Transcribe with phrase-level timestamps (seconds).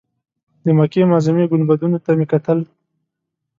[0.63, 2.59] د مکې معظمې ګنبدونو ته مې کتل.